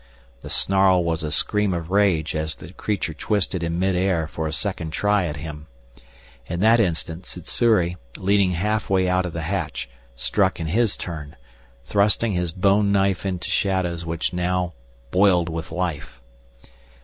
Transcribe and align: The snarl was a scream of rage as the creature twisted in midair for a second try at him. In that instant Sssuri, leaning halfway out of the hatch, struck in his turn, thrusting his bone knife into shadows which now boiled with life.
The 0.39 0.49
snarl 0.49 1.03
was 1.03 1.21
a 1.21 1.29
scream 1.31 1.75
of 1.75 1.91
rage 1.91 2.33
as 2.35 2.55
the 2.55 2.73
creature 2.73 3.13
twisted 3.13 3.61
in 3.61 3.77
midair 3.77 4.25
for 4.25 4.47
a 4.47 4.51
second 4.51 4.93
try 4.93 5.27
at 5.27 5.35
him. 5.35 5.67
In 6.47 6.59
that 6.61 6.79
instant 6.79 7.25
Sssuri, 7.27 7.97
leaning 8.17 8.49
halfway 8.53 9.07
out 9.07 9.27
of 9.27 9.33
the 9.33 9.43
hatch, 9.43 9.87
struck 10.15 10.59
in 10.59 10.65
his 10.65 10.97
turn, 10.97 11.35
thrusting 11.85 12.31
his 12.31 12.51
bone 12.51 12.91
knife 12.91 13.27
into 13.27 13.49
shadows 13.51 14.03
which 14.03 14.33
now 14.33 14.73
boiled 15.11 15.49
with 15.49 15.71
life. 15.71 16.19